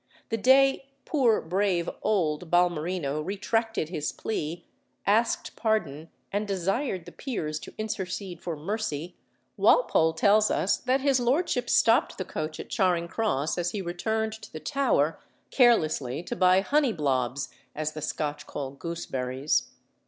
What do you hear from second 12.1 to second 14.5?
the coach at Charing Cross as he returned